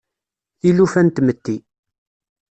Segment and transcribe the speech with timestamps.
[0.59, 1.55] Tilufa n tmetti.